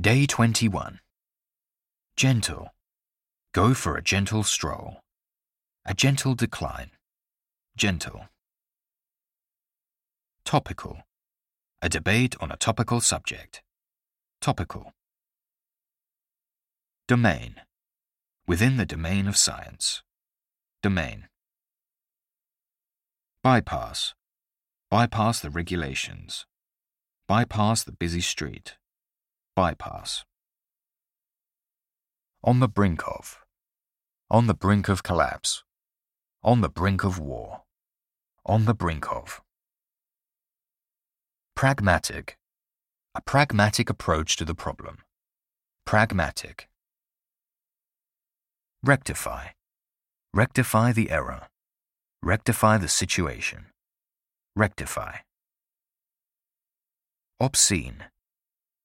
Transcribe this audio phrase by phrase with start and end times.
[0.00, 0.98] Day 21.
[2.16, 2.74] Gentle.
[3.52, 4.96] Go for a gentle stroll.
[5.86, 6.90] A gentle decline.
[7.76, 8.26] Gentle.
[10.44, 10.98] Topical.
[11.80, 13.62] A debate on a topical subject.
[14.40, 14.90] Topical.
[17.06, 17.60] Domain.
[18.48, 20.02] Within the domain of science.
[20.82, 21.28] Domain.
[23.44, 24.14] Bypass.
[24.90, 26.46] Bypass the regulations.
[27.28, 28.74] Bypass the busy street.
[29.56, 30.24] Bypass.
[32.42, 33.38] On the brink of.
[34.28, 35.62] On the brink of collapse.
[36.42, 37.62] On the brink of war.
[38.44, 39.42] On the brink of.
[41.54, 42.36] Pragmatic.
[43.14, 44.98] A pragmatic approach to the problem.
[45.84, 46.68] Pragmatic.
[48.82, 49.50] Rectify.
[50.32, 51.42] Rectify the error.
[52.22, 53.66] Rectify the situation.
[54.56, 55.18] Rectify.
[57.38, 58.06] Obscene.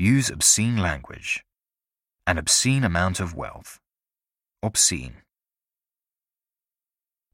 [0.00, 1.44] Use obscene language.
[2.26, 3.80] An obscene amount of wealth.
[4.62, 5.16] Obscene.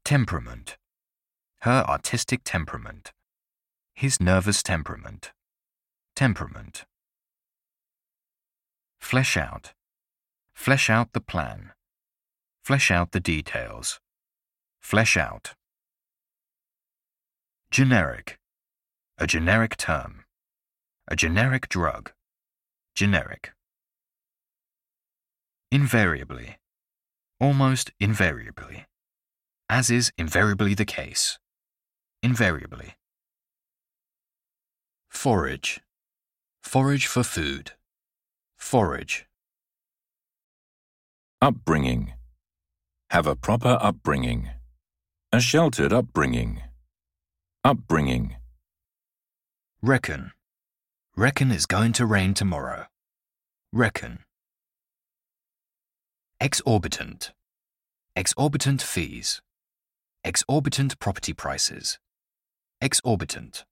[0.03, 0.75] Temperament.
[1.61, 3.13] Her artistic temperament.
[3.93, 5.31] His nervous temperament.
[6.13, 6.83] Temperament.
[8.99, 9.71] Flesh out.
[10.53, 11.71] Flesh out the plan.
[12.65, 14.01] Flesh out the details.
[14.81, 15.53] Flesh out.
[17.71, 18.37] Generic.
[19.17, 20.25] A generic term.
[21.07, 22.11] A generic drug.
[22.97, 23.51] Generic.
[25.71, 26.57] Invariably.
[27.39, 28.87] Almost invariably.
[29.69, 31.37] As is invariably the case.
[32.23, 32.95] Invariably.
[35.11, 35.79] Forage.
[36.63, 37.73] Forage for food.
[38.57, 39.27] Forage.
[41.39, 42.13] Upbringing.
[43.11, 44.49] Have a proper upbringing.
[45.31, 46.63] A sheltered upbringing.
[47.63, 48.37] Upbringing.
[49.83, 50.31] Reckon.
[51.19, 52.85] Reckon is going to rain tomorrow.
[53.73, 54.19] Reckon.
[56.39, 57.31] Exorbitant.
[58.15, 59.41] Exorbitant fees.
[60.23, 61.97] Exorbitant property prices.
[62.81, 63.65] Exorbitant.